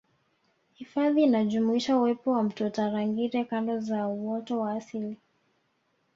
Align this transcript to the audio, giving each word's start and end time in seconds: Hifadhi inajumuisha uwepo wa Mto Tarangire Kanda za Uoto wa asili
Hifadhi 0.73 1.23
inajumuisha 1.23 1.97
uwepo 1.97 2.31
wa 2.31 2.43
Mto 2.43 2.69
Tarangire 2.69 3.45
Kanda 3.45 3.79
za 3.79 4.07
Uoto 4.07 4.59
wa 4.59 4.73
asili 4.73 5.17